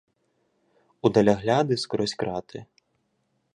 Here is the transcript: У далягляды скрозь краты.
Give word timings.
У 1.09 1.11
далягляды 1.17 1.73
скрозь 1.83 2.17
краты. 2.21 2.65